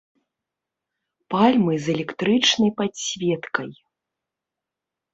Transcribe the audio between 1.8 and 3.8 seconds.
з электрычнай падсветкай.